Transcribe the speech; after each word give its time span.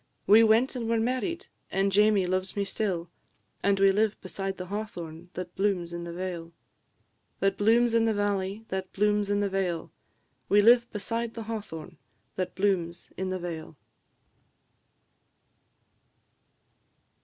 We 0.25 0.41
went 0.41 0.75
and 0.75 0.89
were 0.89 0.99
married, 0.99 1.45
and 1.69 1.91
Jamie 1.91 2.25
loves 2.25 2.55
me 2.55 2.65
still, 2.65 3.11
And 3.61 3.79
we 3.79 3.91
live 3.91 4.19
beside 4.19 4.57
the 4.57 4.65
hawthorn 4.65 5.29
that 5.35 5.53
blooms 5.53 5.93
in 5.93 6.05
the 6.05 6.11
vale 6.11 6.53
That 7.39 7.55
blooms 7.55 7.93
in 7.93 8.05
the 8.05 8.13
valley, 8.15 8.65
that 8.69 8.91
blooms 8.93 9.29
in 9.29 9.41
the 9.41 9.47
vale, 9.49 9.91
We 10.49 10.59
live 10.63 10.91
beside 10.91 11.35
the 11.35 11.43
hawthorn 11.43 11.99
that 12.35 12.55
blooms 12.55 13.11
in 13.15 13.29
the 13.29 13.37
vale. 13.37 13.77